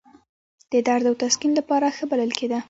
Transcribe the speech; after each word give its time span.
د 0.71 0.73
درد 0.87 1.05
او 1.09 1.15
تسکین 1.21 1.51
لپاره 1.59 1.85
ښه 1.95 2.05
بلل 2.11 2.31
کېده. 2.39 2.59